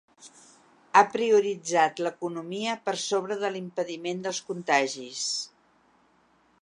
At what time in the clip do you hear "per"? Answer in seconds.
2.87-2.95